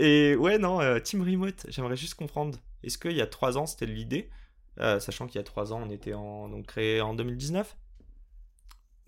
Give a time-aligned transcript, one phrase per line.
[0.00, 2.58] Et ouais, non, euh, Team Remote, j'aimerais juste comprendre.
[2.82, 4.30] Est-ce qu'il y a trois ans, c'était l'idée
[4.78, 7.76] euh, Sachant qu'il y a trois ans, on était en, donc créé en 2019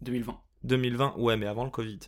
[0.00, 0.38] 2020.
[0.64, 1.98] 2020, ouais, mais avant le Covid.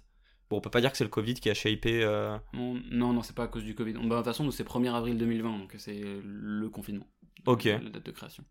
[0.51, 2.05] Bon, on peut pas dire que c'est le Covid qui a shapé.
[2.05, 3.95] euh, Non, non, non, c'est pas à cause du Covid.
[3.95, 7.07] Bah, de toute façon, c'est 1er avril 2020, donc c'est le confinement.
[7.46, 7.65] Ok.
[7.65, 8.45] La date de création.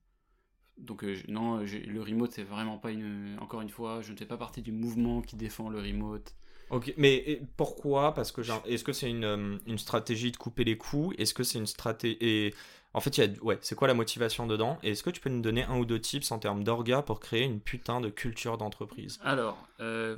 [0.78, 3.38] Donc, euh, non, le remote, c'est vraiment pas une.
[3.40, 6.34] Encore une fois, je ne fais pas partie du mouvement qui défend le remote.
[6.70, 8.14] Ok, mais pourquoi?
[8.14, 11.44] Parce que est-ce que c'est une, euh, une stratégie de couper les coûts Est-ce que
[11.44, 12.54] c'est une stratégie et
[12.96, 14.78] en fait, y a ouais, c'est quoi la motivation dedans?
[14.84, 17.20] Et est-ce que tu peux nous donner un ou deux tips en termes d'orga pour
[17.20, 19.20] créer une putain de culture d'entreprise?
[19.24, 20.18] Alors, euh,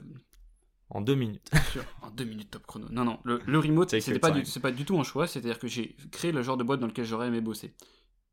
[0.89, 1.51] en deux minutes
[2.01, 2.88] en deux minutes top chrono.
[2.89, 5.67] Non, non, le, le remote, C'est pas, du, pas du tout un choix, c'est-à-dire que
[5.67, 7.73] j'ai créé le genre de boîte dans lequel j'aurais aimé bosser.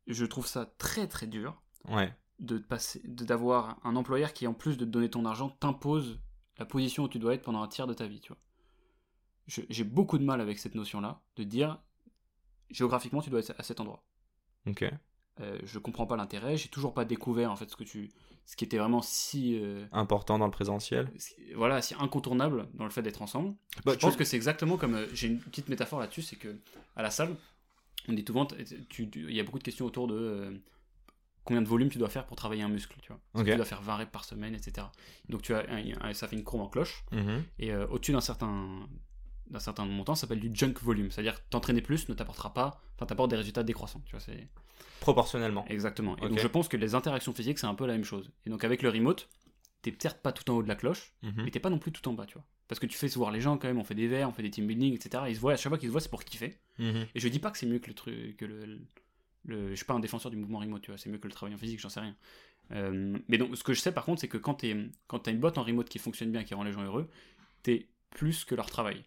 [0.06, 2.12] Je trouve ça très très dur Ouais.
[2.42, 6.20] De passer, d'avoir un employeur qui, en plus de te donner ton argent, t'impose
[6.58, 8.38] la position où tu dois être pendant un tiers de ta vie, tu vois.
[9.46, 11.80] J'ai beaucoup de mal avec cette notion-là, de dire
[12.70, 14.04] géographiquement tu dois être à cet endroit.
[14.66, 14.84] Ok.
[15.40, 18.10] Euh, je comprends pas l'intérêt, j'ai toujours pas découvert en fait ce que tu,
[18.44, 21.10] ce qui était vraiment si, euh, Important dans le présentiel.
[21.54, 23.54] voilà, si incontournable dans le fait d'être ensemble.
[23.84, 26.56] Bah, je pense que c'est exactement comme euh, j'ai une petite métaphore là-dessus, c'est que
[26.96, 27.34] à la salle,
[28.08, 28.46] on dit souvent,
[28.98, 30.50] il y a beaucoup de questions autour de euh,
[31.44, 33.20] combien de volume tu dois faire pour travailler un muscle, tu vois.
[33.44, 33.50] Que.
[33.50, 34.86] Tu dois faire 20 reps par semaine, etc.
[35.28, 37.42] Donc tu as un- un- ça fait une courbe en cloche Mhm.
[37.58, 38.88] et euh, au-dessus d'un certain
[39.50, 43.04] d'un certain montant, ça s'appelle du junk volume, c'est-à-dire t'entraîner plus ne t'apportera pas, enfin
[43.04, 44.20] t'apporte des résultats décroissants, tu vois.
[44.20, 44.48] C'est
[45.00, 45.64] Proportionnellement.
[45.68, 46.16] exactement.
[46.18, 48.30] Et donc je pense que les interactions physiques c'est un peu la même chose.
[48.46, 49.28] Et donc avec le remote,
[49.82, 51.42] t'es peut-être pas tout en haut de la cloche, Mhm.
[51.44, 52.44] mais t'es pas non plus tout en bas, tu vois.
[52.68, 54.32] Parce que tu fais se voir les gens quand même, on fait des verres, on
[54.32, 55.24] fait des team building, etc.
[55.28, 56.58] Ils se voient, à chaque fois qu'ils se voient, c'est pour kiffer.
[56.78, 57.06] Mhm.
[57.14, 58.80] Et je dis pas que c'est mieux que le truc, que le,
[59.44, 61.32] le- je suis pas un défenseur du mouvement remote, tu vois, c'est mieux que le
[61.34, 62.16] travail en physique, j'en sais rien.
[62.70, 64.62] Euh, mais donc, ce que je sais par contre, c'est que quand
[65.08, 67.08] quand t'as une boîte en remote qui fonctionne bien, qui rend les gens heureux,
[67.62, 69.04] t'es plus que leur travail.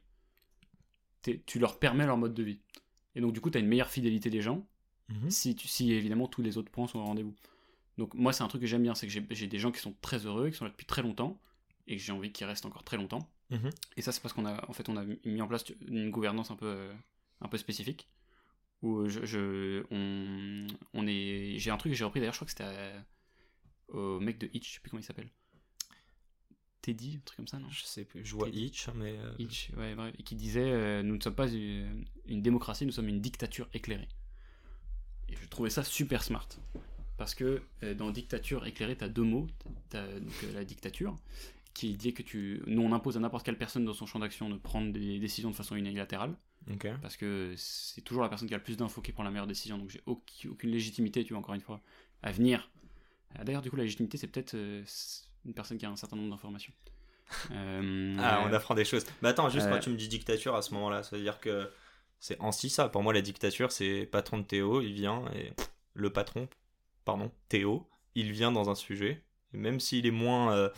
[1.22, 2.60] T'es- tu leur permets leur mode de vie.
[3.16, 4.68] Et donc, du coup, t'as une meilleure fidélité des gens,
[5.10, 5.30] Mhm.
[5.30, 7.34] si, tu, si évidemment tous les autres points sont au rendez-vous.
[7.98, 9.80] Donc, moi, c'est un truc que j'aime bien, c'est que j'ai, j'ai des gens qui
[9.80, 11.40] sont très heureux, qui sont là depuis très longtemps,
[11.88, 13.30] et que j'ai envie qu'ils restent encore très longtemps.
[13.52, 13.70] Mhm.
[13.96, 16.52] Et ça, c'est parce qu'on a, en fait, on a mis en place une gouvernance
[16.52, 16.94] un peu, euh,
[17.42, 18.08] un peu spécifique.
[18.86, 22.46] Où je, je- on, on est, j'ai un truc que j'ai repris d'ailleurs, je crois
[22.46, 22.94] que c'était
[23.90, 25.30] au mec de Hitch, je sais plus comment il s'appelle.
[26.82, 27.68] Teddy, un truc comme ça, non?
[27.70, 28.24] Je sais plus.
[28.24, 28.66] Je vois Teddy.
[28.66, 29.18] Hitch, mais.
[29.18, 32.86] euh, Hitch, ouais, bref, et qui disait euh, Nous ne sommes pas une, une démocratie,
[32.86, 34.08] nous sommes une dictature éclairée.
[35.30, 36.48] Et je trouvais ça super smart.
[37.18, 39.48] Parce que euh, dans dictature éclairée, tu as deux mots.
[40.54, 41.16] La dictature,
[41.74, 44.50] qui dit que tu, nous on impose à n'importe quelle personne dans son champ d'action
[44.50, 46.36] de prendre des décisions de façon unilatérale.
[47.02, 49.48] Parce que c'est toujours la personne qui a le plus d'infos qui prend la meilleure
[49.48, 49.78] décision.
[49.78, 51.82] Donc j'ai aucune, légitimité, tu vois, encore une fois,
[52.24, 52.72] à venir.
[53.36, 54.84] Ah, D'ailleurs, du coup, la légitimité, c'est peut-être euh,
[55.46, 56.74] une personne qui a un certain nombre d'informations.
[57.52, 59.04] Euh, Ah, on apprend des choses.
[59.22, 61.40] Mais attends, juste Euh, quand tu me dis dictature à ce moment-là, ça veut dire
[61.40, 61.72] que
[62.20, 62.88] c'est ainsi ça.
[62.88, 65.52] Pour moi, la dictature, c'est patron de Théo, il vient et
[65.94, 66.48] le patron,
[67.04, 69.24] pardon, Théo, il vient dans un sujet.
[69.54, 70.70] Et même s'il est moins euh,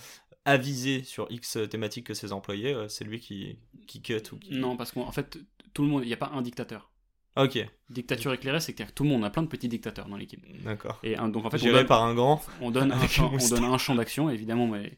[0.46, 4.56] avisé sur X thématique que ses employés, euh, c'est lui qui, qui cut ou qui.
[4.56, 5.38] Non, parce qu'en fait,
[5.78, 6.90] tout le monde, il n'y a pas un dictateur.
[7.36, 7.60] Ok,
[7.92, 10.44] Dictature éclairée, c'est que tout le monde, on a plein de petits dictateurs dans l'équipe.
[10.64, 11.00] d'accord.
[11.04, 12.44] Et un- donc en fait, on donne, par un grand.
[12.62, 14.98] on donne un champ, une on donne un champ d'action, évidemment, mais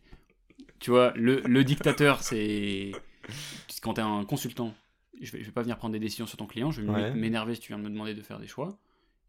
[0.79, 2.93] tu vois, le, le dictateur, c'est
[3.81, 4.73] quand tu es un consultant,
[5.21, 7.11] je vais, je vais pas venir prendre des décisions sur ton client, je vais Ouais.
[7.13, 8.77] m'énerver si tu viens me demander de faire des choix.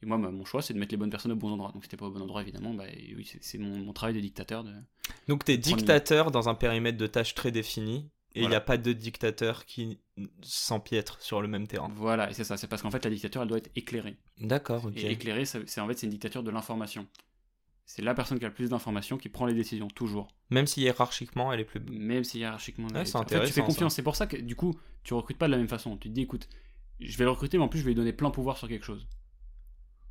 [0.03, 1.73] Et moi, bah, mon choix, c'est de mettre les bonnes personnes au bon endroit.
[1.73, 2.85] Donc, si t'es pas au bon endroit, évidemment, bah,
[3.17, 4.63] oui, c'est- mon, mon travail de dictateur.
[4.65, 4.71] De...
[5.29, 8.09] Donc Prendre une- dictateur dans un périmètre de tâches très défini.
[8.35, 9.99] Et il n'y a pas de dictateur qui
[10.43, 11.91] s'empiètre sur le même terrain.
[11.97, 12.57] Voilà, et c'est ça.
[12.57, 14.17] C'est parce qu'en fait, la dictature, elle doit être éclairée.
[14.39, 14.97] D'accord, ok.
[14.97, 17.09] Et éclairée, c'est en fait, c'est une dictature de l'information.
[17.87, 20.29] C'est la personne qui a le plus d'informations qui prend les décisions, toujours.
[20.51, 21.81] Même si hiérarchiquement, elle est plus.
[21.81, 22.87] Même si hiérarchiquement.
[22.89, 23.97] Ouais, c'est en fait, tu fais confiance.
[23.97, 25.97] C'est pour ça que, du coup, tu recrutes pas de la même façon.
[25.97, 26.49] Tu te dis, écoute,
[27.01, 28.85] je vais le recruter, mais en plus, je vais lui donner plein pouvoir sur quelque
[28.85, 29.09] chose.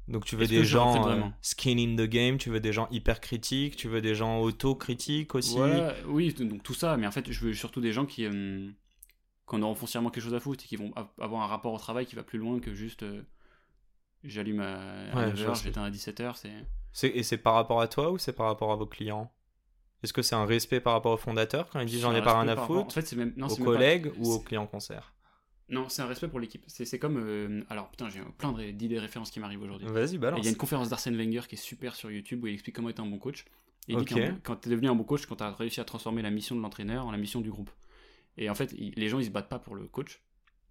[0.09, 3.21] Donc tu veux des gens euh, skin in the game, tu veux des gens hyper
[3.21, 5.55] critiques, tu veux des gens auto-critiques aussi?
[5.55, 8.69] Voilà, oui, donc tout ça, mais en fait, je veux surtout des gens qui, euh,
[9.47, 11.77] qui en auront foncièrement quelque chose à foutre et qui vont avoir un rapport au
[11.77, 13.21] travail qui va plus loin que juste euh,
[14.23, 14.77] j'allume à,
[15.15, 16.35] Ouais, à je vois 9h, ce que- j'éteins à 17h.
[16.37, 16.51] C'est...
[16.91, 19.31] C'est- Et c'est par rapport à toi ou c'est par rapport à vos clients?
[20.01, 22.33] Est-ce que c'est un respect par rapport au fondateur quand il dit j'en ai pas
[22.39, 22.87] rien à rapport- foutre?
[22.87, 23.33] En fait, c'est même.
[23.37, 25.13] Non, Aux c'est même pas- collègues ou aux clients concert
[25.69, 26.63] Non, c'est un respect pour l'équipe.
[26.67, 27.17] C'est comme.
[27.17, 29.87] euh, alors, putain, j'ai plein de- d'idées références qui m'arrivent aujourd'hui.
[29.87, 30.39] Vas-y, balance.
[30.39, 32.75] Il y a une conférence d'Arsène Wenger qui est super sur YouTube où il explique
[32.75, 33.45] comment être un bon coach.
[33.87, 34.13] Et il dit
[34.43, 36.55] quand tu es devenu un bon coach, quand tu as réussi à transformer la mission
[36.55, 37.69] de l'entraîneur en la mission du groupe.
[38.37, 40.21] Et en fait, il- les gens ils se battent pas pour le coach,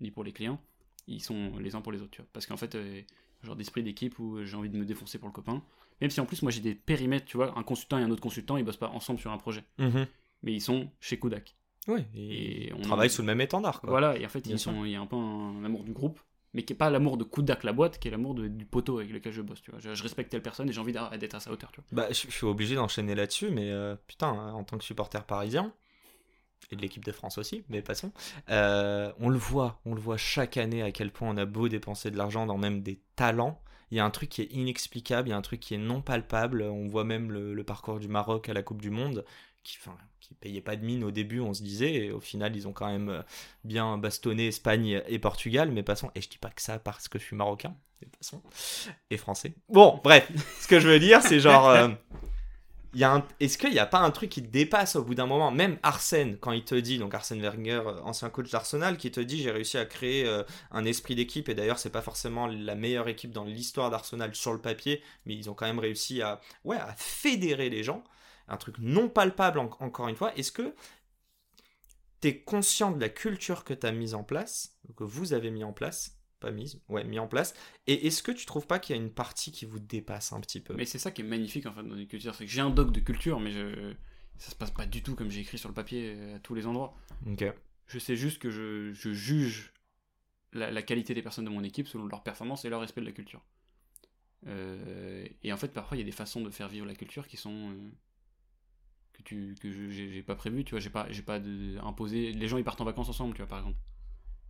[0.00, 0.60] ni pour les clients,
[1.06, 2.10] ils sont les uns pour les autres.
[2.12, 2.28] Tu vois.
[2.32, 3.02] Parce qu'en fait, euh,
[3.42, 5.62] genre d'esprit d'équipe où j'ai envie de me défoncer pour le copain.
[6.00, 8.20] Même si en plus, moi j'ai des périmètres, tu vois, un consultant et un autre
[8.22, 9.64] consultant, ils bossent pas ensemble sur un projet.
[9.78, 10.06] Mhm.
[10.44, 11.56] Mais ils sont chez Kodak.
[11.88, 13.80] Ouais, Et et on travaille sous le même étendard.
[13.80, 13.90] Quoi.
[13.90, 14.72] Voilà, et en fait, Bien ils sûr.
[14.72, 16.20] sont, il y a un peu un, amour du groupe,
[16.54, 18.98] mais qui est pas l'amour de Kodak la boîte, qui est l'amour de- du poteau
[18.98, 19.62] avec lequel je bosse.
[19.62, 19.80] Tu vois.
[19.80, 21.72] Je, je respecte telle personne et j'ai envie d'être à sa hauteur.
[21.72, 21.86] Tu vois.
[22.04, 25.24] Bah, je je suis obligé d'enchaîner là-dessus, mais euh, putain, hein, en tant que supporter
[25.24, 25.72] parisien,
[26.70, 28.12] et de l'équipe de France aussi, mais passons,
[28.50, 31.68] euh, on le voit, on le voit chaque année à quel point on a beau
[31.68, 33.62] dépenser de l'argent dans même des talents.
[33.90, 35.78] Il y a un truc qui est inexplicable, il y a un truc qui est
[35.78, 36.62] non palpable.
[36.62, 39.24] On voit même le, le parcours du Maroc à la Coupe du Monde,
[39.68, 39.96] qui, enfin,
[40.40, 42.86] payait pas de mine au début, on se disait, et au final, ils ont quand
[42.88, 43.22] même euh,
[43.64, 46.10] bien bastonné Espagne et Portugal, mais passons.
[46.14, 48.42] Et je dis pas que ça parce que je suis marocain, mais passons,
[49.10, 49.54] et français.
[49.68, 50.30] Bon, bref,
[50.60, 51.68] ce que je veux dire, c'est genre.
[51.68, 51.88] euh,
[53.40, 55.50] Est-ce qu'il n'y a pas un truc qui te dépasse au bout d'un moment?
[55.50, 59.20] Même Arsène, quand il te dit, donc Arsène Wenger, euh, ancien coach d'Arsenal, qui te
[59.20, 62.74] dit j'ai réussi à créer euh, un esprit d'équipe, et d'ailleurs c'est pas forcément la
[62.74, 66.40] meilleure équipe dans l'histoire d'Arsenal sur le papier, mais ils ont quand même réussi à,
[66.64, 68.02] ouais, à fédérer les gens,
[68.48, 70.34] un truc non palpable en- encore une fois.
[70.36, 70.74] Est-ce que
[72.20, 75.50] tu es conscient de la culture que tu as mise en place, que vous avez
[75.50, 77.52] mis en place pas mise, ouais, mis en place.
[77.88, 80.40] Et est-ce que tu trouves pas qu'il y a une partie qui vous dépasse un
[80.40, 80.74] petit peu?
[80.74, 82.70] Mais c'est ça qui est magnifique en fait dans les cultures, c'est que j'ai un
[82.70, 83.92] doc de culture, mais je...
[84.36, 86.54] ça se passe pas du tout comme j'ai écrit sur le papier euh, à tous
[86.54, 86.96] les endroits.
[87.26, 87.44] Ok.
[87.86, 89.72] Je sais juste que je, je juge
[90.52, 93.06] la, la qualité des personnes de mon équipe selon leur performance et leur respect de
[93.06, 93.44] la culture.
[94.46, 97.26] Euh, et en fait, parfois, il y a des façons de faire vivre la culture
[97.26, 97.90] qui sont euh,
[99.18, 100.64] que tu que je- j'ai pas prévu.
[100.64, 102.32] Tu vois, j'ai pas j'ai pas de, imposé.
[102.32, 103.78] Les gens ils partent en vacances ensemble, tu vois, par exemple.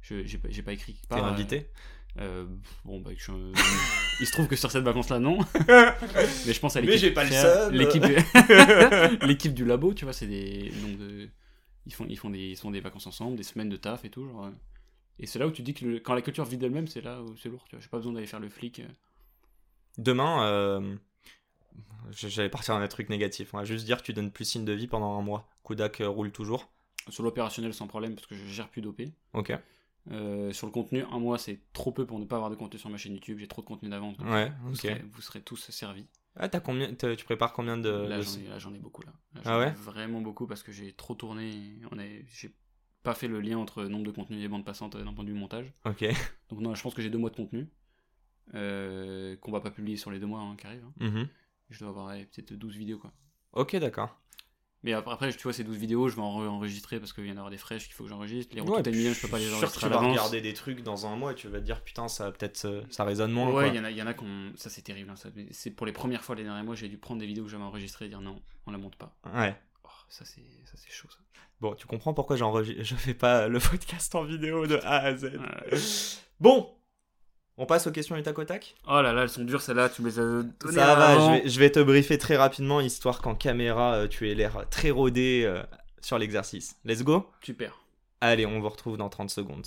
[0.03, 0.97] Je j'ai pas, j'ai pas écrit.
[1.09, 1.69] T'es invité?
[2.19, 2.47] euh,
[2.85, 3.31] bon, bah, je
[4.21, 5.39] il se trouve que sur cette vacance-là, non.
[6.47, 7.01] Mais je pense à Mais l'équipe.
[7.01, 7.71] j'ai pas le.
[7.77, 8.15] L'équipe du...
[9.27, 10.71] l'équipe du labo, tu vois, c'est des.
[10.83, 11.29] Donc de...
[11.87, 12.39] ils, font, ils, font des...
[12.51, 14.27] ils font des vacances ensemble, des semaines de taf et tout.
[14.27, 14.51] Genre, euh.
[15.21, 17.23] Et c'est là où tu dis que le- quand la culture vit d'elle-même, c'est là
[17.23, 17.83] où c'est lourd, tu vois.
[17.83, 18.81] J'ai pas besoin d'aller faire le flic.
[18.81, 18.89] euh.
[19.99, 20.97] Demain, euh,
[22.11, 23.55] j'allais partir dans un truc négatif.
[23.55, 25.49] On va juste dire que tu donnes plus signe de vie pendant un mois.
[25.63, 26.71] Kodak euh, roule toujours.
[27.09, 29.01] Sur l'opérationnel, sans problème, parce que je gère plus d'OP.
[29.33, 29.53] Ok.
[30.11, 32.79] Euh, sur le contenu, un mois, c'est trop peu pour ne pas avoir de contenu
[32.79, 33.39] sur ma chaîne YouTube.
[33.41, 34.17] J'ai trop de contenu d'avance.
[34.21, 34.81] Ouais, Vous, ok.
[34.81, 36.07] serez, vous serez tous servis.
[36.37, 37.89] Ah, t'as combien, tu prépares combien de.
[37.91, 38.21] là,
[38.59, 39.13] j'en ai, beaucoup là.
[39.35, 39.71] Là, Ah ouais?
[39.73, 41.51] Vraiment beaucoup parce que j'ai trop tourné.
[42.33, 42.55] J'ai
[43.03, 45.31] pas fait le lien entre nombre de contenus et bandes passantes euh, d'un point de
[45.31, 45.73] vue montage.
[45.85, 46.05] Ok.
[46.51, 47.69] Donc non, je pense que j'ai deux mois de contenu
[48.55, 50.85] euh, qu'on va pas publier sur les deux mois hein, qui arrivent.
[51.01, 51.07] hein.
[51.07, 51.29] Mhm.
[51.71, 53.13] Je dois avoir peut-être 12 vidéos quoi.
[53.53, 54.19] Ok, d'accord.
[54.85, 57.27] Mais après, après, tu vois, ces 12 vidéos, je vais en re- enregistrer parce qu'il
[57.27, 58.55] y en aura des fraîches qu'il faut que j'enregistre.
[58.55, 60.55] Les Ouais, Emilienne, je peux pas les sûr que enregistrer tu à vas regarder des
[60.55, 63.33] trucs dans un mois et tu vas te dire putain, ça peut-être euh, ça résonne
[63.33, 63.51] moins.
[63.53, 64.53] Ouais, il y en a, y en a qu'on.
[64.55, 65.11] Ça, c'est terrible.
[65.11, 65.15] hein,
[65.51, 67.65] C'est pour les premières fois les derniers mois, j'ai dû prendre des vidéos que j'avais
[67.65, 69.17] enregistrées et dire non, on la monte pas.
[69.35, 69.61] Ouais.
[69.83, 70.43] Oh, ça, c'est
[70.89, 71.19] chaud ça.
[71.61, 75.25] Bon, tu comprends pourquoi je fais pas le podcast en vidéo de A à Z.
[75.25, 75.79] Ouais.
[76.39, 76.73] Bon,
[77.59, 78.75] on passe aux questions du tac au tac?
[78.87, 81.43] Oh là là, elles sont dures celles-là, tu me les as données Ça va, je
[81.43, 84.91] vais, je vais te briefer très rapidement, histoire qu'en caméra, euh, tu aies l'air très
[84.91, 85.63] rodé euh,
[86.01, 86.77] sur l'exercice.
[86.85, 87.29] Let's go?
[87.43, 87.79] Super.
[88.21, 89.67] Allez, on vous retrouve dans 30 secondes.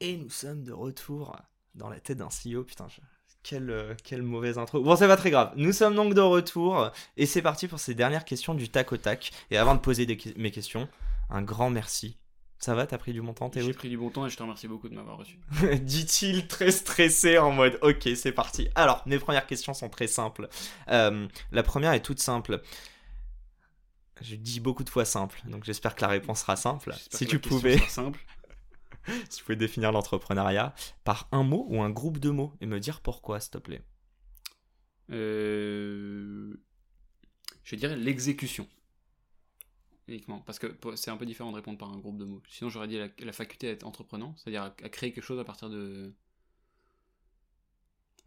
[0.00, 1.36] Et nous sommes de retour
[1.74, 2.64] dans la tête d'un CEO.
[2.64, 3.00] Putain, je-
[3.42, 4.80] quelle, euh, quelle mauvaise intro.
[4.82, 5.52] Bon, c'est pas très grave.
[5.56, 6.90] Nous sommes donc de retour.
[7.16, 9.30] Et c'est parti pour ces dernières questions du tac au tac.
[9.50, 10.88] Et avant de poser des mes questions,
[11.30, 12.16] un grand merci.
[12.60, 14.36] Ça va, t'as pris du bon temps, Théo J'ai pris du bon temps et je
[14.36, 15.38] te remercie beaucoup de m'avoir reçu.
[15.80, 18.68] dit-il très stressé en mode ok c'est parti.
[18.74, 20.46] Alors mes premières questions sont très simples.
[20.90, 22.60] Euh, la première est toute simple.
[24.20, 26.94] Je dis beaucoup de fois simple, donc j'espère que la réponse sera simple.
[27.10, 28.20] Si tu pouvais, simple.
[29.30, 32.78] si tu pouvais définir l'entrepreneuriat par un mot ou un groupe de mots et me
[32.78, 33.82] dire pourquoi s'il te plaît.
[35.10, 36.54] Euh,
[37.64, 38.68] Je dirais l'exécution.
[40.10, 40.40] Uniquement.
[40.40, 42.42] Parce que c'est un peu différent de répondre par un groupe de mots.
[42.50, 45.38] Sinon, j'aurais dit la, la faculté à être entreprenant, c'est-à-dire à, à créer quelque chose
[45.38, 46.12] à partir de.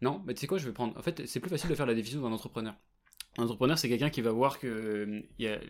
[0.00, 0.96] Non, mais tu sais quoi, je vais prendre.
[0.98, 2.74] En fait, c'est plus facile de faire la définition d'un entrepreneur.
[3.38, 4.66] Un entrepreneur, c'est quelqu'un qui va voir que.
[4.66, 5.60] euh, il y a...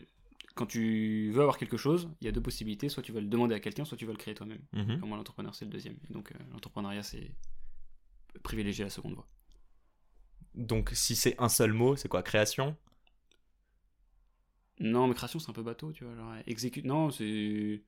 [0.54, 2.88] Quand tu veux avoir quelque chose, il y a deux possibilités.
[2.88, 4.62] Soit tu vas le demander à quelqu'un, soit tu vas le créer toi-même.
[4.72, 5.00] Mhm.
[5.00, 5.96] Pour moi, l'entrepreneur, c'est le deuxième.
[6.08, 7.34] Et donc, euh, l'entrepreneuriat, c'est
[8.42, 9.26] privilégier la seconde voie.
[10.54, 12.22] Donc si c'est un seul mot, c'est quoi?
[12.22, 12.76] Création?
[14.80, 16.14] Non, mais création, c'est un peu bateau, tu vois.
[16.14, 16.84] Genre, exécute.
[16.84, 17.80] Non, c'est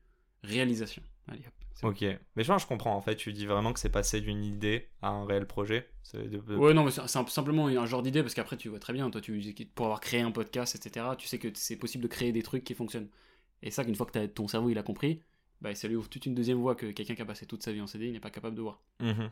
[0.42, 1.02] réalisation.
[1.28, 1.52] Allez, hop.
[1.90, 2.02] Ok.
[2.36, 5.08] Mais je, je comprends en fait, tu dis vraiment que c'est passé d'une idée à
[5.08, 5.88] un réel projet.
[6.14, 9.10] De- Ouais, non, mais c'est simplement un genre d'idée parce qu'après, tu vois très bien,
[9.10, 9.40] toi, tu,
[9.74, 12.64] pour avoir créé un podcast, etc., tu sais que c'est possible de créer des trucs
[12.64, 13.08] qui fonctionnent.
[13.62, 15.20] Et ça, qu'une fois que ton cerveau il a compris,
[15.60, 17.72] bah, ça lui ouvre toute une deuxième voie que quelqu'un qui a passé toute sa
[17.72, 18.80] vie en CDI n'est pas capable de voir.
[19.00, 19.30] Mhm.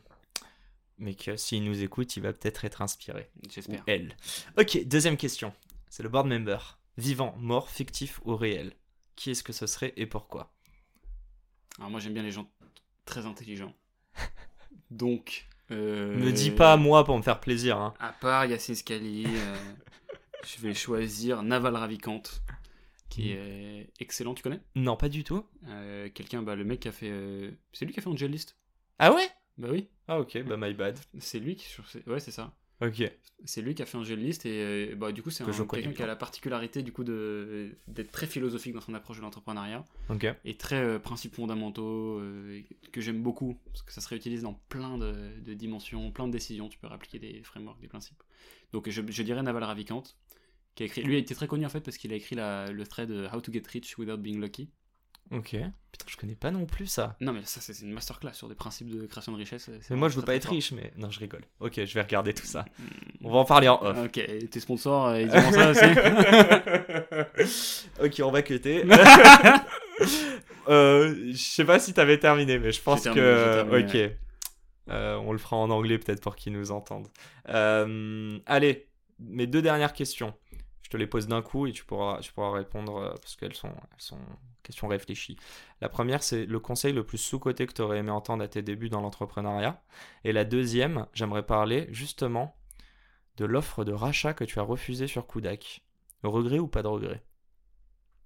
[0.99, 3.29] Mais que s'il nous écoute, il va peut-être être inspiré.
[3.51, 3.83] J'espère.
[3.87, 4.17] elle.
[4.59, 5.53] Ok, deuxième question.
[5.89, 6.79] C'est le board member.
[6.97, 8.73] Vivant, mort, fictif ou réel
[9.17, 10.53] Qui est-ce que ce serait et pourquoi?
[11.79, 12.49] Alors moi j'aime bien les gens
[13.05, 13.75] très intelligents.
[14.91, 15.47] Donc.
[15.71, 17.79] euh, Me dis pas moi pour me faire plaisir.
[17.79, 17.95] Hein.
[17.99, 19.57] À part Yacine Scali, euh,
[20.47, 22.23] je vais choisir Naval Ravikant,
[23.09, 24.61] qui est excellent, tu connais?
[24.77, 25.45] Non, pas du tout.
[25.67, 27.11] Euh, Quelqu'un, bah, le mec qui a fait.
[27.11, 28.57] euh, C'est lui qui a fait Angel List
[29.01, 29.29] Ah ouais?
[29.59, 30.99] Bah oui, Ah ok, bah my bad.
[31.19, 31.67] c'est lui qui.
[32.07, 32.53] Ouais, c'est ça.
[32.83, 33.03] Ok.
[33.47, 35.67] C'est lui qui a fait Angel List et euh, bah, du coup, c'est Que un-
[35.67, 39.23] quelqu'un qui a la particularité du coup de d'être très philosophique dans son approche de
[39.23, 40.27] l'entrepreneuriat Ok.
[40.45, 44.55] et très euh, principes fondamentaux euh, que j'aime beaucoup parce que ça se réutilise dans
[44.69, 45.15] plein de,
[45.45, 46.69] de dimensions, plein de décisions.
[46.69, 48.23] Tu peux réappliquer des frameworks, des principes.
[48.73, 50.03] Donc je, je dirais Naval Ravikant,
[50.75, 51.03] qui a écrit.
[51.03, 53.41] Lui a été très connu en fait parce qu'il a écrit la- le thread How
[53.41, 54.71] to get rich without being lucky.
[55.31, 55.57] Ok.
[55.93, 57.17] Putain, je connais pas non plus ça.
[57.21, 59.71] Non mais ça c'est une masterclass sur des principes de création de richesse.
[59.91, 60.93] Mais moi je veux pas être riche, mais.
[60.97, 61.43] Non, je rigole.
[61.61, 62.65] Ok, je vais regarder tout ça.
[62.65, 62.87] fort.
[63.23, 63.97] On va en parler en off.
[64.05, 65.85] Ok, tes sponsors, euh, ils diront ça aussi.
[68.03, 68.85] ok, on va cuter.
[70.69, 73.63] euh, je sais pas si t'avais terminé, mais je pense que.
[73.63, 73.97] terminé, ok.
[74.91, 77.09] Euh, on le fera en anglais peut-être pour qu'ils nous entendent.
[77.47, 78.89] Allez,
[79.21, 80.35] mes deux dernières questions.
[80.85, 83.55] Je te les pose d'un coup et tu pourras, tu pourras répondre euh, parce qu'elles
[83.55, 84.19] sont, elles sont
[84.63, 85.37] questions réfléchies.
[85.81, 88.63] La première, c'est le conseil le plus sous-coté que tu aurais aimé entendre à tes
[88.63, 89.83] débuts dans l'entrepreneuriat.
[90.25, 92.57] Et la deuxième, j'aimerais parler justement
[93.39, 95.83] de l'offre de rachat que tu as refusée sur Kudak.
[96.23, 97.25] Regret ou pas de regret?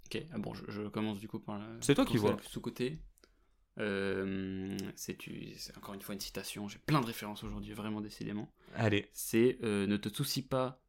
[0.06, 1.58] Ok, ah bon, je, je commence du coup par.
[1.58, 2.36] la- C'est toi qui vois.
[2.42, 2.98] Sous-côté.
[3.78, 5.16] Euh, c'est
[5.76, 6.68] encore une fois une citation.
[6.68, 8.50] J'ai plein de références aujourd'hui, vraiment décidément.
[8.74, 9.08] Allez.
[9.12, 10.80] c'est euh, ne te soucie pas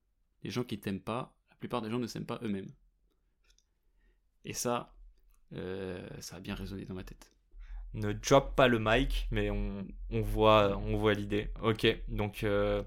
[0.41, 2.71] des gens qui t'aiment pas, plupart des gens ne s'aiment pas eux-mêmes.
[4.45, 4.95] Et ça,
[5.53, 7.31] euh, ça a bien résonné dans ma tête.
[7.93, 11.51] ne drop pas le mic, mais on, on voit, on voit l'idée.
[11.61, 12.83] Ok, donc, euh,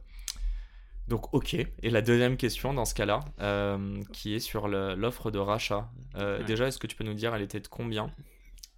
[1.09, 1.55] donc ok.
[1.55, 5.91] Et la deuxième question dans ce cas-là, euh, qui est sur l'offre de rachat.
[6.15, 6.45] Ouais.
[6.45, 8.11] Déjà, est-ce que tu peux nous dire, elle était de combien?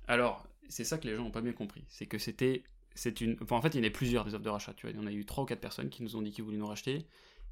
[0.08, 1.84] Alors, c'est ça que les gens n'ont pas bien compris.
[1.88, 2.64] C'est que c'était.
[2.96, 3.36] C'est une...
[3.42, 4.72] Enfin, en fait, il y en a plusieurs des offres de rachat.
[4.74, 4.90] Tu vois.
[4.94, 6.58] Il y en a eu trois ou quatre personnes qui nous ont dit qu'ils voulaient
[6.58, 7.06] nous racheter.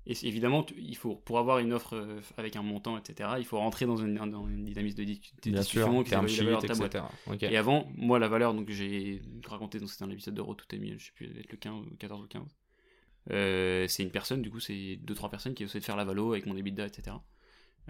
[0.07, 3.59] Et évidemment, il faut, pour avoir une offre euh, avec un montant, etc., il faut
[3.59, 6.75] rentrer dans une, dans une dynamique de, de discussion qui évalue la valeur de ta
[6.75, 6.95] boîte.
[6.97, 7.05] etc.
[7.27, 7.43] Ok.
[7.45, 10.65] Et avant, moi, la valeur, donc j'ai raconté, donc c'était un épisode de Road to
[10.77, 12.43] 10 000, je sais plus, être le 15 ou 14 ou 15.
[13.31, 16.05] Euh, c'est une personne, du coup, c'est deux trois personnes qui essaient de faire la
[16.05, 17.17] valo avec mon EBITDA, etc.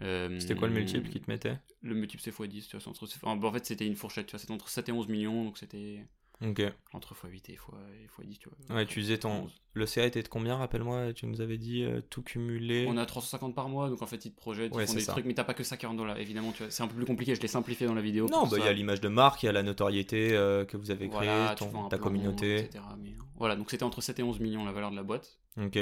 [0.02, 1.58] Euh, C'était quoi le multiple qui te mettait?
[1.82, 4.32] Le multiple c'est x10, tu vois, entre, enfin, bon, en fait c'était une fourchette, tu
[4.32, 6.06] vois, c'était entre 7 et 11 millions, donc c'était
[6.44, 6.60] Ok.
[6.92, 7.62] entre x8 et x,
[7.94, 8.76] et x10, tu vois.
[8.76, 9.44] Ouais, tu disais ton.
[9.44, 9.52] 11.
[9.74, 12.84] Le CA était de combien, rappelle-moi Tu nous avais dit euh, tout cumulé?
[12.88, 15.00] On a 350 par mois, donc en fait ils te projettent, Ouais, ils font des
[15.00, 15.12] ça.
[15.12, 16.88] trucs, mais t'as pas que ça qui rentre dans là, évidemment, tu vois, c'est un
[16.88, 18.26] peu plus compliqué, je l'ai simplifié dans la vidéo.
[18.28, 20.76] Non, bah, il y a l'image de marque, il y a la notoriété euh, que
[20.76, 22.58] vous avez créée, Voilà, ton- ta communauté.
[22.58, 25.38] etc., mais, voilà, donc c'était entre 7 et 11 millions la valeur de la boîte.
[25.58, 25.78] Ok.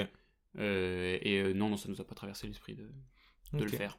[0.58, 2.88] Euh, et non, non, ça nous a pas traversé l'esprit de,
[3.52, 3.98] le faire.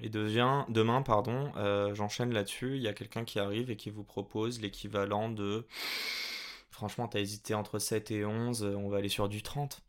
[0.00, 3.90] Et devient, demain, pardon, euh, j'enchaîne là-dessus, il y a quelqu'un qui arrive et qui
[3.90, 5.66] vous propose l'équivalent de...
[6.70, 9.82] Franchement, t'as hésité entre 7 et 11, euh, on va aller sur du 30.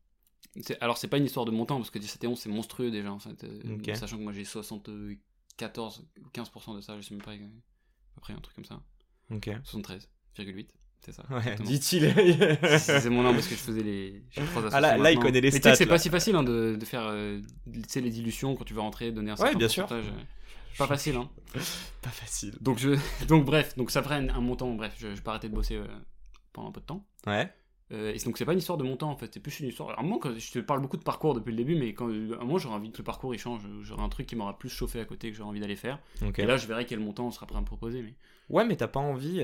[0.62, 2.92] C'est- Alors, c'est pas une histoire de montant, parce que 17 et 11, c'est monstrueux
[2.92, 3.44] déjà, en fait.
[3.46, 3.62] euh.
[3.96, 8.16] Sachant que moi, j'ai 74 ou 15% de ça, je sais même pas, euh, à
[8.16, 8.82] peu près un truc comme ça.
[9.32, 9.50] Ok.
[9.64, 10.68] 73,8,
[11.06, 11.24] c'est ça.
[11.30, 12.14] Ouais, dit-il.
[12.80, 14.24] C'est mon nom parce que je faisais les.
[14.72, 16.44] Ah, là- là, il connaît les Mais tu sais stats, c'est pas si facile hein,
[16.44, 17.40] de, de faire euh,
[17.72, 19.86] tu sais, les dilutions quand tu vas rentrer, donner un certain bien sûr.
[19.88, 20.10] pourcentage.
[20.12, 21.30] euh, Pas facile, hein.
[22.02, 22.54] Pas facile.
[22.62, 22.98] Donc, je...
[23.28, 25.76] Donc bref, donc ça ferait un, un montant, bref, je, je peux arrêter de bosser
[25.76, 25.86] euh,
[26.52, 27.06] pendant un peu de temps.
[27.28, 27.52] Ouais.
[27.92, 29.90] Euh, et donc c'est pas une histoire de montant en fait, c'est plus une histoire.
[29.90, 32.12] Alors moi, quand je te parle beaucoup de parcours depuis le début, mais quand à
[32.12, 34.70] un moment j'aurais envie que le parcours il change, j'aurais un truc qui m'aura plus
[34.70, 36.00] chauffé à côté que j'aurais envie d'aller faire.
[36.26, 36.40] Ok.
[36.40, 38.02] Et là je verrai quel montant on sera prêt à me proposer.
[38.02, 38.16] Mais
[38.50, 39.42] Ouais, mais t'as pas envie.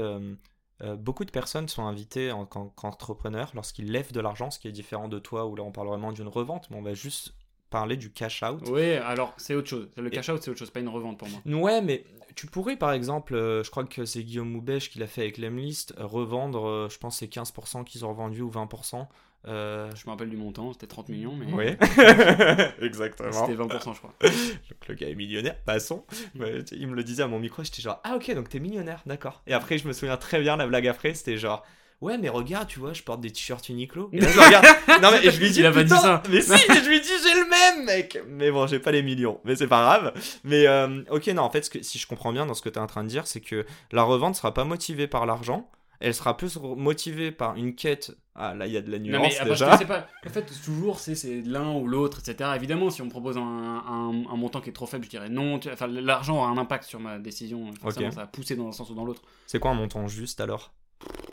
[0.81, 4.67] Euh, beaucoup de personnes sont invitées en tant qu'entrepreneurs lorsqu'ils lèvent de l'argent, ce qui
[4.67, 7.33] est différent de toi, où là on parle vraiment d'une revente, mais on va juste
[7.69, 8.67] parler du cash out.
[8.69, 9.89] ouais, alors c'est autre chose.
[9.98, 11.62] Le cash out c'est autre chose, pas une revente pour moi.
[11.62, 12.03] Ouais, mais
[12.36, 15.38] tu pourrais par exemple, euh, je crois que c'est Guillaume Moubèche qui l'a fait avec
[15.38, 19.07] Lemlist, euh, revendre, euh, je pense c'est 15% qu'ils ont revendu ou 20%.
[19.48, 19.89] Euh...
[19.96, 21.65] Je me rappelle du montant, c'était 30 millions, mais Oui,
[22.86, 23.31] exactement.
[23.31, 24.13] c'était 20% je crois.
[24.22, 26.05] Donc le gars est millionnaire, passons.
[26.38, 29.01] Ouais, il me le disait à mon micro, j'étais genre, ah ok, donc t'es millionnaire,
[29.05, 29.41] d'accord.
[29.48, 31.65] Et après, je me souviens très bien, la blague après, c'était genre,
[32.01, 34.10] ouais, mais regarde, tu vois, je porte des t-shirts Uniqlo.
[34.13, 34.65] Et là, je regarde.
[35.01, 36.22] Non, mais et je lui dis, Il a pas dit ça.
[36.29, 38.19] Mais si, mais je lui dis, j'ai le même, mec.
[38.27, 40.13] Mais bon, j'ai pas les millions, mais c'est pas grave.
[40.43, 42.69] Mais euh, ok, non, en fait, ce que, si je comprends bien dans ce que
[42.69, 45.69] t'es en train de dire, c'est que la revente sera pas motivée par l'argent.
[46.00, 48.15] Elle sera plus motivée par une quête.
[48.36, 49.72] Ah, là, il y a de la Non, nuance mais après, déjà.
[49.74, 50.08] je sais pas.
[50.25, 52.51] En fait, toujours, c'est l'un ou l'autre, etc.
[52.56, 55.27] Évidemment, si on me propose un, un- un montant qui est trop faible, je dirais
[55.29, 55.60] non.
[55.60, 57.70] Tu- Enfin, l'argent aura un impact sur ma décision.
[57.82, 58.13] Forcément, Ok.
[58.13, 59.22] ça va pousser dans un sens ou dans l'autre.
[59.46, 60.72] C'est quoi un montant juste alors?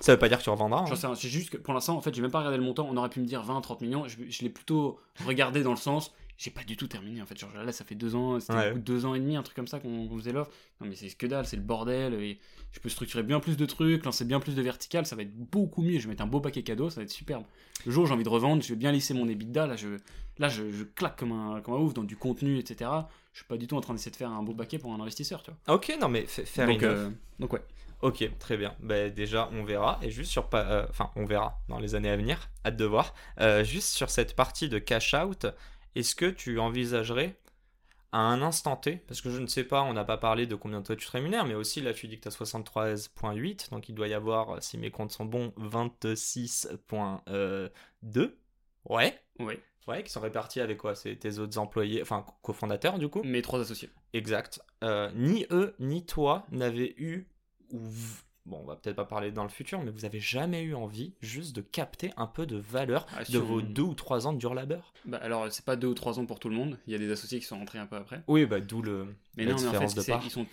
[0.00, 0.84] Ça veut pas dire que tu revendras.
[0.90, 1.14] hein.
[1.14, 2.88] C'est juste que pour l'instant, en fait, j'ai même pas regardé le montant.
[2.90, 4.06] On aurait pu me dire 20, 30 millions.
[4.08, 6.12] Je, je l'ai plutôt regardé dans le sens.
[6.38, 7.38] J'ai pas du tout terminé en fait.
[7.38, 8.74] Genre là, ça fait deux ans, c'était Ouais.
[8.74, 10.50] deux ans et demi, un truc comme ça qu'on qu'on faisait l'offre.
[10.80, 12.12] Non, mais c'est que dalle, c'est le bordel.
[12.14, 12.38] Et
[12.72, 15.06] je peux structurer bien plus de trucs, lancer bien plus de vertical.
[15.06, 15.98] Ça va être beaucoup mieux.
[15.98, 17.44] Je vais mettre un beau paquet cadeau, ça va être superbe.
[17.86, 19.66] Le jour où j'ai envie de revendre, je vais bien lisser mon EBITDA.
[19.66, 19.88] Là, je,
[20.38, 22.90] là, je, je claque comme un, comme un ouf dans du contenu, etc.
[23.32, 25.00] Je suis pas du tout en train d'essayer de faire un beau paquet pour un
[25.00, 25.74] investisseur, tu vois.
[25.76, 27.62] Ok, non, mais fa- fair Donc, euh, donc ouais.
[28.02, 28.74] Ok, très bien.
[28.80, 29.98] Ben, déjà, on verra.
[30.02, 30.50] Et juste sur.
[30.52, 32.50] euh, Enfin, on verra dans les années à venir.
[32.66, 33.14] Hâte de voir.
[33.40, 35.46] Euh, juste sur cette partie de cash out,
[35.96, 37.36] est-ce que tu envisagerais
[38.12, 40.54] à un instant T, parce que je ne sais pas, on n'a pas parlé de
[40.54, 43.88] combien toi tu te rémunères, mais aussi là tu dis que tu as 73.8, donc
[43.88, 48.38] il doit y avoir, si mes comptes sont bons, 26.2.
[48.88, 49.60] Ouais, Ouais.
[49.88, 50.94] ouais, qui sont répartis avec quoi?
[50.94, 53.22] C'est tes autres employés, enfin cofondateurs du coup?
[53.24, 53.90] Mes trois associés.
[54.12, 54.60] Exact.
[54.84, 57.26] Euh, ni eux, ni toi n'avez eu,
[57.72, 57.90] ou
[58.46, 61.12] bon, on va peut-être pas parler dans le futur, mais vous avez jamais eu envie
[61.20, 64.38] juste de capter un peu de valeur Ah, de vos deux ou trois ans de
[64.38, 64.92] dur labeur?
[65.04, 66.78] Bah, alors, c'est pas deux ou trois ans pour tout le monde.
[66.86, 68.22] Il y a des associés qui sont rentrés un peu après.
[68.28, 70.12] Oui, bah d'où le Mais la non, mais en fait, c'est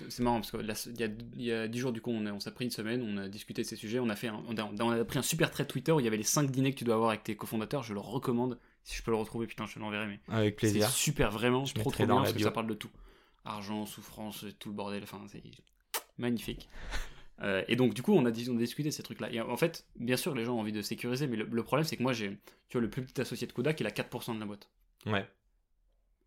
[0.09, 2.39] c'est marrant parce que là, il y a, y a 10 jours, du coup, on,
[2.39, 4.57] s'est pris une semaine, on a discuté de ces sujets, on a, fait un- on,
[4.57, 6.73] a, on a pris un super trait Twitter où il y avait les 5 dîners
[6.73, 7.83] que tu dois avoir avec tes cofondateurs.
[7.83, 8.59] Je le recommande.
[8.83, 10.07] Si je peux le retrouver, putain, je te l'enverrai.
[10.07, 10.89] Mais Avec c'est plaisir.
[10.89, 11.63] super, vraiment.
[11.65, 12.47] Je trop, trop bien parce que bio.
[12.47, 12.89] ça parle de tout.
[13.45, 15.03] Argent, souffrance, tout le bordel.
[15.03, 15.41] Enfin, c'est
[16.17, 16.69] magnifique.
[17.41, 19.31] Euh, et donc, du coup, on a, on a discuté de ces trucs-là.
[19.31, 21.85] Et en fait, bien sûr, les gens ont envie de sécuriser, mais le, le problème,
[21.85, 22.29] c'est que moi, j'ai,
[22.69, 24.69] tu vois, le plus petit associé de Kodak, il a 4% de la boîte.
[25.05, 25.27] Ouais.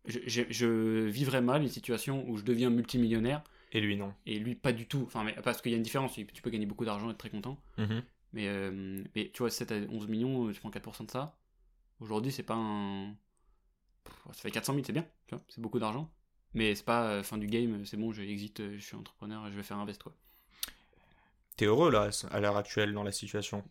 [0.05, 4.13] Je, je- je vivrais mal une situation où je deviens multimillionnaire Et lui, non.
[4.25, 5.03] et lui pas du tout.
[5.05, 6.13] Enfin, mais, parce qu'il y a une différence.
[6.13, 7.57] Tu peux gagner beaucoup d'argent et être très content.
[7.77, 8.03] Mhm.
[8.33, 11.37] Mais, euh, mais tu vois, 7 à 11 millions, tu prends 4% de ça.
[11.99, 13.15] Aujourd'hui, c'est pas un.
[14.03, 15.05] Pff, Ça fait 400 000, c'est bien.
[15.27, 16.09] tu vois, C'est beaucoup d'argent.
[16.53, 19.49] Mais c'est pas euh, fin du game, c'est bon, je exit, euh, je suis entrepreneur
[19.51, 20.13] je vais faire un vest, quoi.
[21.57, 23.63] T'es heureux là, à l'heure actuelle, dans la situation?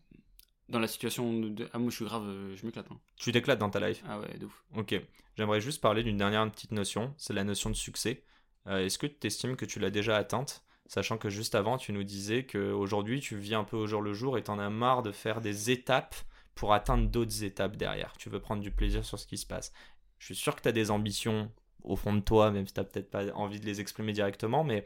[0.69, 1.69] Dans la situation de.
[1.73, 2.85] Ah, moi, je suis grave, euh, je m'éclate.
[2.91, 2.99] hein.
[3.15, 4.03] Tu t'éclates dans ta life?
[4.07, 4.63] Ah ouais, de ouf.
[4.75, 4.95] Ok.
[5.37, 8.23] J'aimerais juste parler d'une dernière petite notion, c'est la notion de succès.
[8.67, 10.63] Euh, Est-ce que tu estimes que tu l'as déjà atteinte?
[10.87, 14.13] Sachant que juste avant, tu nous disais qu'aujourd'hui, tu vis un peu au jour le
[14.13, 16.15] jour et t'en as marre de faire des étapes
[16.55, 18.13] pour atteindre d'autres étapes derrière.
[18.17, 19.71] Tu veux prendre du plaisir sur ce qui se passe.
[20.17, 21.51] Je suis sûr que tu as des ambitions
[21.83, 24.85] au fond de toi, même si tu peut-être pas envie de les exprimer directement, mais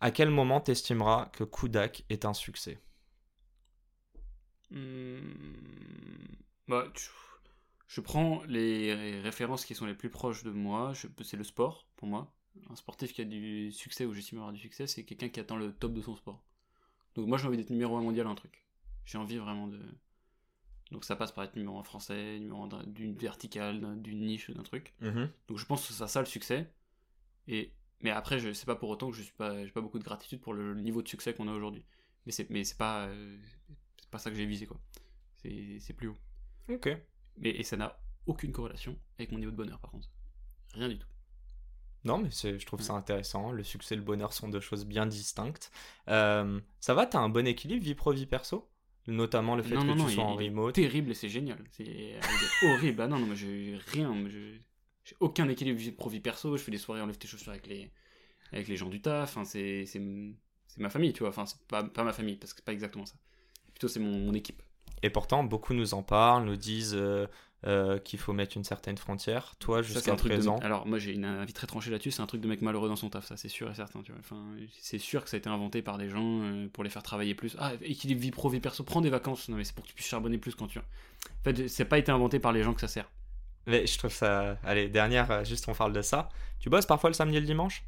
[0.00, 2.80] à quel moment t'estimeras que Kudak est un succès?
[4.70, 5.20] Hmm,
[6.68, 7.10] Bah, tu-
[7.88, 10.92] je prends les références qui sont les plus proches de moi.
[10.94, 12.32] Je- C'est le sport, pour moi.
[12.70, 15.56] Un sportif qui a du succès ou j'estime avoir du succès, c'est quelqu'un qui atteint
[15.56, 16.42] le top de son sport.
[17.16, 18.64] Donc moi, j'ai envie d'être numéro un mondial à un truc.
[19.06, 19.80] J'ai envie vraiment de...
[20.90, 24.20] Donc ça passe par être numéro un français, numéro un d'un- d'une verticale, d'un- d'une
[24.20, 24.94] niche, d'un truc.
[25.48, 26.72] Donc je pense que c'est ça le succès.
[27.48, 29.98] Et mais après, je sais pas pour autant que je suis pas, j'ai pas beaucoup
[29.98, 31.84] de gratitude pour le niveau de succès qu'on a aujourd'hui.
[32.26, 33.38] Mais c'est, mais c'est pas, euh,
[34.00, 34.80] c'est pas ça que j'ai visé quoi.
[35.36, 36.18] C'est, c'est plus haut.
[36.68, 36.88] Ok.
[37.38, 40.08] Mais et ça n'a aucune corrélation avec mon niveau de bonheur par contre.
[40.74, 41.06] Rien du tout.
[42.04, 43.52] Non, mais c'est- je trouve ça intéressant.
[43.52, 45.70] Le succès et le bonheur sont deux choses bien distinctes.
[46.08, 48.70] Euh, ça va, t'as un bon équilibre vie pro, vie perso?
[49.06, 50.74] Notamment le fait non que non tu non, sois il- en il est remote.
[50.74, 51.62] terrible c'est génial.
[51.72, 52.18] C'est
[52.62, 53.00] horrible.
[53.02, 54.14] Ah non non, moi j'ai rien.
[54.28, 54.58] je-
[55.10, 56.56] j'ai aucun équilibre vie pro vie perso.
[56.56, 57.90] Je fais des soirées enlève tes chaussures avec les,
[58.52, 59.30] avec les gens du taf.
[59.30, 60.00] Enfin c'est, c'est,
[60.68, 61.30] c'est ma famille tu vois.
[61.30, 63.14] Enfin c'est pas, pas ma famille parce que c'est pas exactement ça.
[63.74, 64.62] Plutôt c'est mon, mon équipe.
[65.02, 67.26] Et pourtant, beaucoup nous en parlent, nous disent euh,
[67.66, 69.54] euh, qu'il faut mettre une certaine frontière.
[69.58, 70.58] Toi, jusqu'à un truc de- présent.
[70.58, 72.10] Alors, moi, j'ai une avis très tranché là-dessus.
[72.10, 74.02] C'est un truc de mec malheureux dans son taf, ça, c'est sûr et certain.
[74.02, 74.20] Tu vois.
[74.20, 74.44] Enfin,
[74.78, 77.34] c'est sûr que ça a été inventé par des gens euh, pour les faire travailler
[77.34, 77.56] plus.
[77.58, 79.48] Ah, équilibre vie pro, vie perso, prends des vacances.
[79.48, 80.78] Non, mais c'est pour que tu puisses charbonner plus quand tu.
[80.80, 80.82] En
[81.44, 83.10] fait, c'est pas été inventé par les gens que ça sert.
[83.66, 84.58] Mais je trouve ça.
[84.64, 86.28] Allez, dernière, euh, juste on parle de ça.
[86.58, 87.84] Tu bosses parfois le samedi et le dimanche?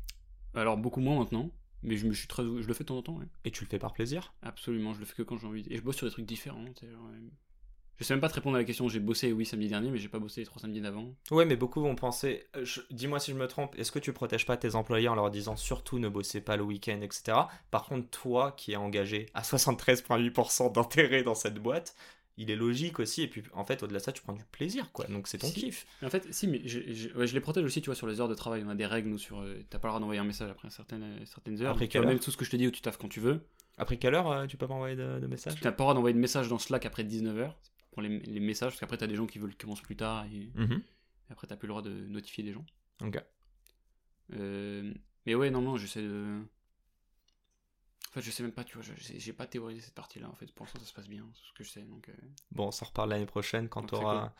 [0.54, 1.50] Alors, beaucoup moins maintenant.
[1.82, 2.42] Mais je, me suis très...
[2.44, 3.26] je le fais de temps en temps, ouais.
[3.44, 4.32] Et tu le fais par plaisir?
[4.42, 5.64] Absolument, je le fais que quand j'ai envie.
[5.68, 6.64] Et je bosse sur des trucs différents.
[6.64, 7.10] genre,
[7.98, 8.88] Je sais même pas te répondre à la question.
[8.88, 11.12] J'ai bossé, oui, samedi dernier, mais j'ai pas bossé les trois samedis d'avant.
[11.32, 12.46] Ouais, mais beaucoup vont penser.
[12.56, 15.14] euh, je- Dis-moi si je me trompe, est-ce que tu protèges pas tes employés en
[15.16, 17.48] leur disant surtout ne bossez pas le week-end, etc.
[17.72, 21.96] Par contre, toi qui es engagé à 73,8% d'intérêt dans cette boîte,
[22.38, 23.22] il est logique aussi.
[23.22, 25.06] Et puis, en fait, au-delà de ça, tu prends du plaisir, quoi.
[25.06, 25.54] Donc, c'est ton Si.
[25.60, 25.86] kiff.
[26.00, 28.06] Mais en fait, si, mais je, je- ouais, je les protège aussi, tu vois, sur
[28.06, 28.62] les heures de travail.
[28.66, 29.40] On a des règles, nous, sur.
[29.40, 31.72] euh, T'as pas le droit d'envoyer un message après certaines, euh, certaines heures.
[31.72, 33.20] Après Tu vois, même tout ce que je te dis où tu taffes quand tu
[33.20, 33.40] veux.
[33.78, 35.84] Après quelle heure euh, tu peux pas envoyer de, de message Tu n'as pas le
[35.84, 37.52] droit d'envoyer de message dans Slack après 19h
[37.92, 39.96] pour les, les messages, parce qu'après, tu as des gens qui veulent qu'ils commencent plus
[39.96, 40.72] tard, et, Mhm.
[41.28, 42.64] et après, tu plus le droit de notifier des gens.
[43.04, 43.18] Ok.
[44.34, 44.92] Euh,
[45.26, 46.40] mais ouais, non, non, j'essaie de.
[48.12, 50.28] En fait, je sais même pas, tu vois, j'ai pas théorisé cette partie-là.
[50.28, 51.80] En fait, pour l'instant, ça se passe bien, c'est ce que je sais.
[51.80, 52.12] Donc, euh,
[52.50, 54.32] Bon, on s'en reparle l'année prochaine quand Donc, tu c'est auras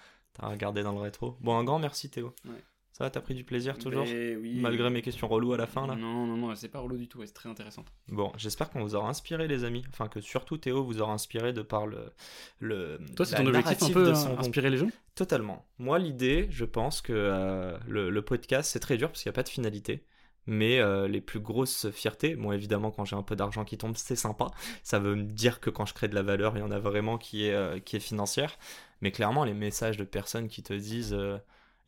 [0.43, 1.39] regardé dans le rétro.
[1.41, 2.35] Bon, un grand merci Théo.
[2.45, 2.63] Ouais.
[2.93, 4.05] Ça va, t'as pris du plaisir toujours?
[4.05, 5.95] Mais oui, Malgré mes questions reloues à la fin là?
[5.95, 7.87] Non, non, non, c'est pas relou du tout, c'est très intéressant.
[8.09, 9.83] Bon, j'espère qu'on vous aura inspiré les amis.
[9.89, 12.13] Enfin que surtout Théo vous aura inspiré de par le...
[12.59, 14.91] le Toi, c'est ton objectif un peu de hein, son inspirer les gens?
[15.15, 15.65] Totalement.
[15.79, 19.35] Moi, l'idée, je pense que euh, le, le podcast, c'est très dur parce qu'il n'y
[19.35, 20.05] a pas de finalité.
[20.47, 23.97] Mais euh, les plus grosses fiertés, bon évidemment quand j'ai un peu d'argent qui tombe,
[23.97, 24.49] c'est sympa.
[24.83, 26.79] Ça veut me dire que quand je crée de la valeur, il y en a
[26.79, 28.59] vraiment qui est, euh, qui est financière.
[29.01, 31.13] Mais clairement, les messages de personnes qui te disent...
[31.15, 31.39] euh,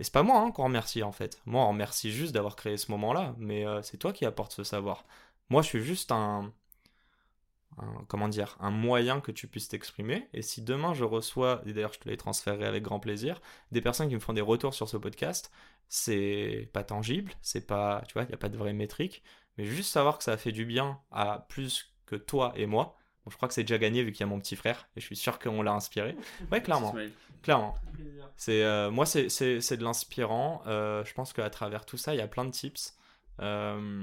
[0.00, 1.40] Et c'est pas moi hein, qu'on remercie en fait.
[1.46, 3.34] Moi, on remercie juste d'avoir créé ce moment-là.
[3.38, 5.04] Mais c'est toi qui apportes ce savoir.
[5.50, 6.52] Moi, je suis juste un...
[7.78, 10.28] un- comment dire Un moyen que tu puisses t'exprimer.
[10.32, 13.40] Et si demain je reçois, et d'ailleurs je te les transférerai avec grand plaisir,
[13.72, 15.50] des personnes qui me font des retours sur ce podcast,
[15.88, 19.22] c'est pas tangible, c'est pas, tu vois, il n'y a pas de vraie métrique,
[19.58, 22.96] mais juste savoir que ça a fait du bien à plus que toi et moi.
[23.24, 25.00] Bon, je crois que c'est déjà gagné vu qu'il y a mon petit frère, et
[25.00, 26.16] je suis sûr qu'on l'a inspiré.
[26.52, 26.92] Ouais, clairement,
[27.42, 27.74] clairement.
[28.36, 30.62] C'est, euh, moi, c'est, c'est, c'est de l'inspirant.
[30.66, 32.96] Euh, je pense qu'à travers tout ça, il y a plein de tips.
[33.40, 34.02] Euh,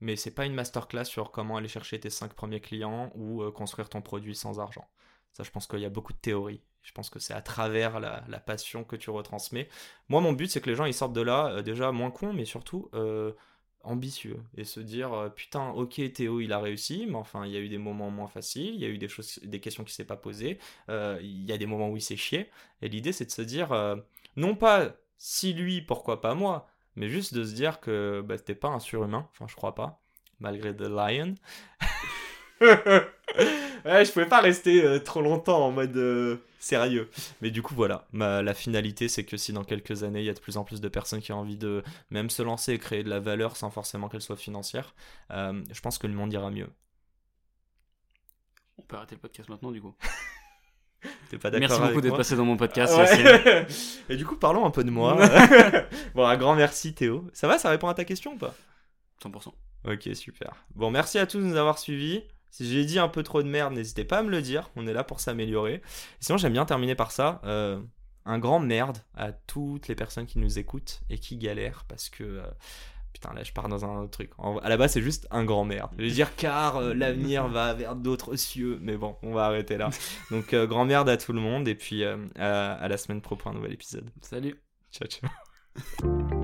[0.00, 3.50] mais c'est pas une masterclass sur comment aller chercher tes 5 premiers clients ou euh,
[3.50, 4.86] construire ton produit sans argent.
[5.32, 6.62] Ça, je pense qu'il y a beaucoup de théories.
[6.82, 9.68] Je pense que c'est à travers la, passion que tu retransmets.
[10.08, 12.32] Moi, mon but, c'est que les gens ils sortent de là euh, déjà moins cons,
[12.32, 13.32] mais surtout euh,
[13.82, 17.60] ambitieux et se dire putain, ok, Théo, il a réussi, mais enfin, il y a
[17.60, 20.04] eu des moments moins faciles, il y a eu des choses, des questions qui s'est
[20.04, 22.50] pas posées, il y a des moments où il s'est chié.
[22.82, 23.96] Et l'idée, c'est de se dire
[24.34, 28.54] non pas si lui, pourquoi pas moi, mais juste de se dire que bah, t'es
[28.54, 29.28] pas un surhumain.
[29.32, 30.02] Enfin, je crois pas,
[30.40, 31.34] malgré The Lion.
[32.60, 37.10] ouais, je pouvais pas rester euh, trop longtemps en mode euh, sérieux.
[37.42, 38.06] Mais du coup, voilà.
[38.12, 40.64] Ma, la finalité, c'est que si dans quelques années, il y a de plus en
[40.64, 43.56] plus de personnes qui ont envie de même se lancer et créer de la valeur
[43.56, 44.94] sans forcément qu'elle soit financière,
[45.30, 46.68] euh, je pense que le monde ira mieux.
[48.78, 49.94] On peut arrêter le podcast maintenant, du coup.
[51.30, 52.96] T'es pas d'accord Merci beaucoup d'être passé dans mon podcast.
[52.96, 53.66] Ouais.
[54.08, 55.16] Et du coup, parlons un peu de moi.
[56.14, 57.28] bon, un grand merci Théo.
[57.32, 58.54] Ça va, ça répond à ta question ou pas
[59.22, 59.52] 100%.
[59.88, 60.54] Ok, super.
[60.74, 62.22] Bon, merci à tous de nous avoir suivis.
[62.50, 64.70] Si j'ai dit un peu trop de merde, n'hésitez pas à me le dire.
[64.76, 65.82] On est là pour s'améliorer.
[66.20, 67.40] Sinon, j'aime bien terminer par ça.
[67.44, 67.78] euh,
[68.28, 72.24] un grand merde à toutes les personnes qui nous écoutent et qui galèrent parce que.
[72.24, 72.42] euh,
[73.18, 74.30] Putain, là, je pars dans un autre truc.
[74.36, 75.90] En- à la base, c'est juste un grand merde.
[75.98, 78.78] Je veux dire, car euh, l'avenir va vers d'autres cieux.
[78.82, 79.88] Mais bon, on va arrêter là.
[80.30, 81.66] Donc, euh, grand merde à tout le monde.
[81.66, 84.10] Et puis, euh, à, à la semaine pro pour un nouvel épisode.
[84.20, 84.60] Salut.
[84.92, 85.30] Ciao, ciao.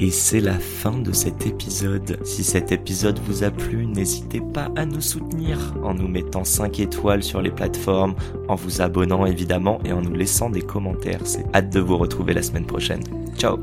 [0.00, 2.24] Et c'est la fin de cet épisode.
[2.24, 6.78] Si cet épisode vous a plu, n'hésitez pas à nous soutenir en nous mettant 5
[6.78, 8.14] étoiles sur les plateformes,
[8.46, 11.22] en vous abonnant évidemment et en nous laissant des commentaires.
[11.24, 13.02] C'est hâte de vous retrouver la semaine prochaine.
[13.38, 13.56] Ciao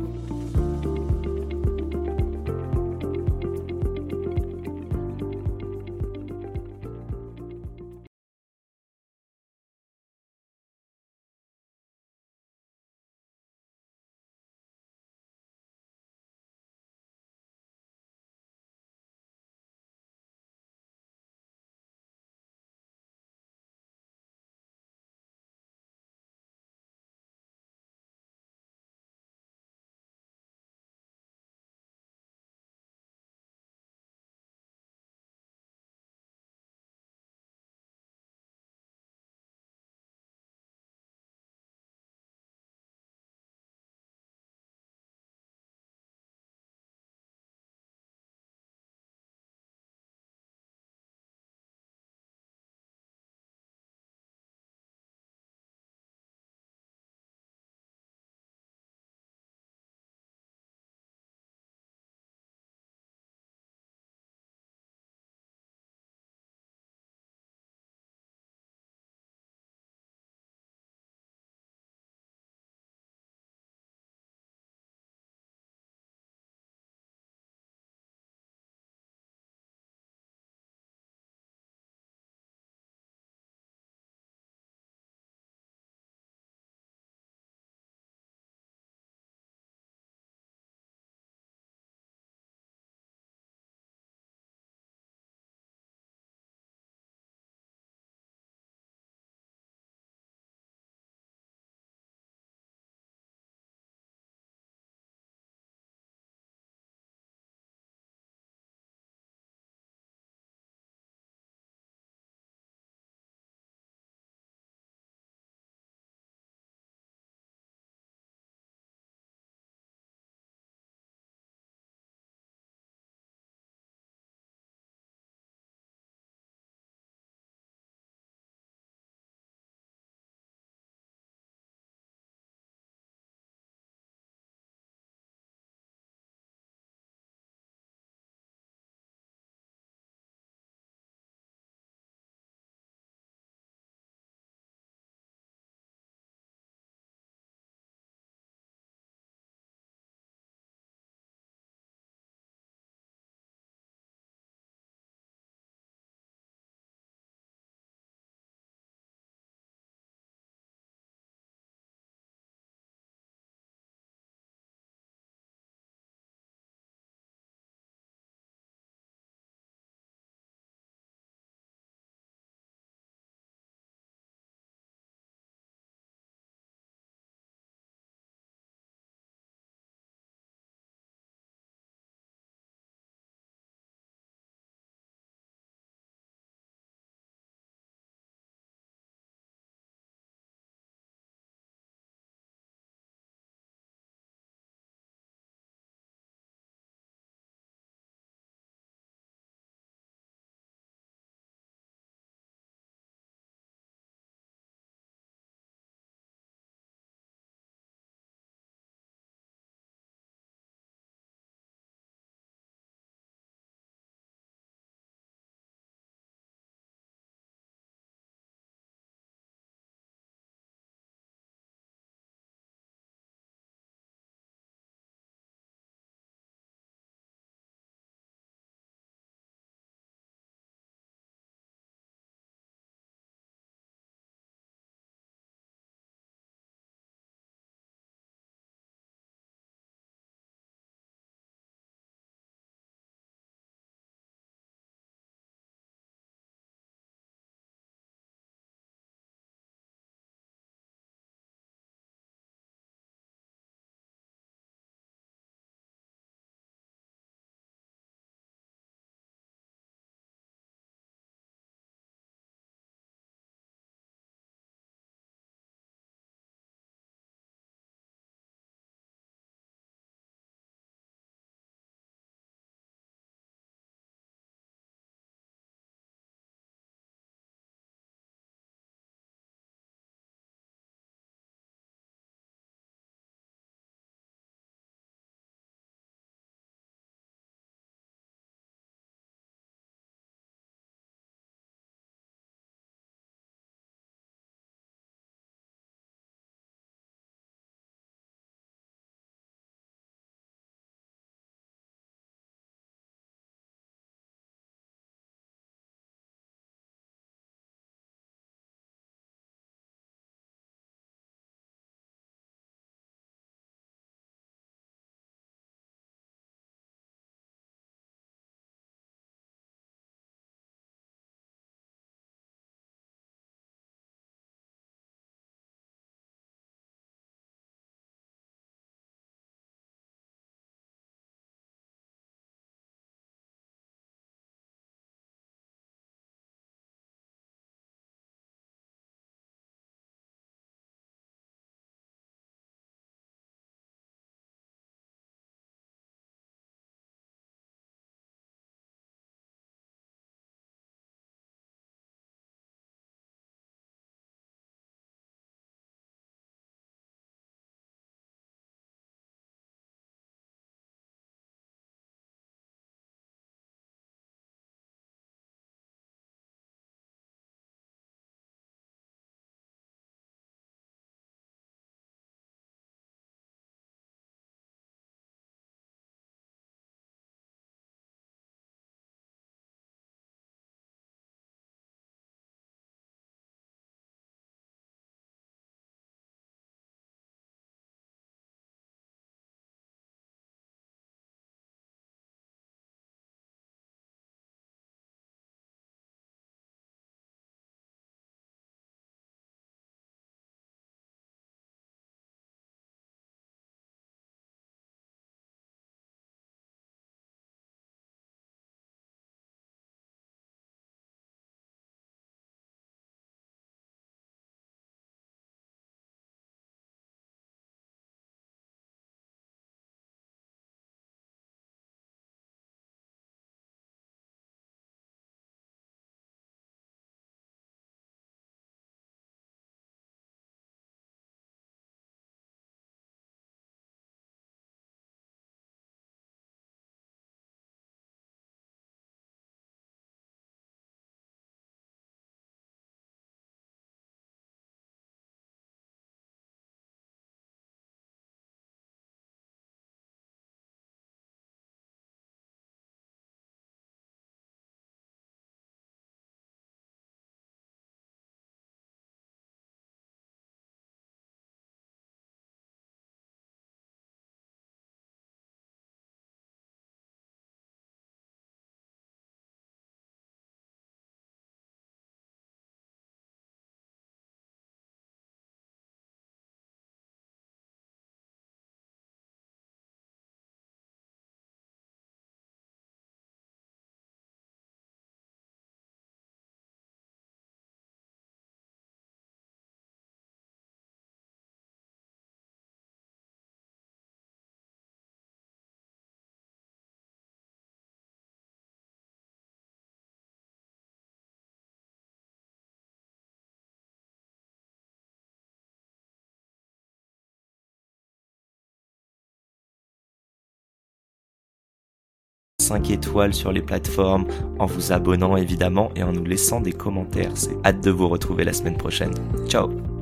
[512.66, 514.26] 5 étoiles sur les plateformes,
[514.60, 517.32] en vous abonnant évidemment et en nous laissant des commentaires.
[517.36, 519.14] C'est hâte de vous retrouver la semaine prochaine.
[519.48, 519.95] Ciao